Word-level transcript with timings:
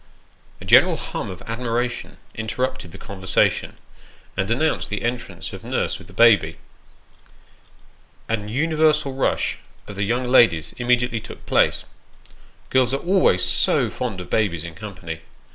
A 0.59 0.65
general 0.65 0.95
hum 0.97 1.29
of 1.29 1.43
admiration 1.43 2.17
interrupted 2.33 2.91
the 2.91 2.97
conversation, 2.97 3.77
and 4.35 4.49
announced 4.49 4.89
the 4.89 5.03
entrance 5.03 5.53
of 5.53 5.63
nurse 5.63 5.99
with 5.99 6.07
the 6.07 6.11
baby. 6.11 6.57
A 8.27 8.39
universal 8.39 9.13
rush 9.13 9.59
of 9.85 9.95
the 9.95 10.03
young 10.03 10.23
ladies 10.27 10.73
immediately 10.77 11.19
took 11.19 11.45
place. 11.45 11.83
(Girls 12.71 12.95
are 12.95 12.97
always 12.97 13.45
so 13.45 13.91
fond 13.91 14.19
of 14.19 14.31
babies 14.31 14.63
in 14.63 14.73
company.) 14.73 15.19